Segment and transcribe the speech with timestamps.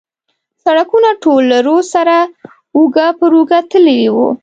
[0.63, 2.17] سړکونه ټول له رود سره
[2.77, 4.15] اوږه پر اوږه تللي و.